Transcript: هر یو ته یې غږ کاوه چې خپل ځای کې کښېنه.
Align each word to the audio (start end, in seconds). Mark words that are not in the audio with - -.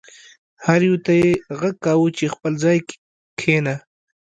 هر 0.65 0.79
یو 0.89 0.95
ته 1.05 1.11
یې 1.21 1.29
غږ 1.59 1.75
کاوه 1.85 2.09
چې 2.17 2.25
خپل 2.33 2.53
ځای 2.63 2.77
کې 2.87 2.95
کښېنه. 3.39 3.75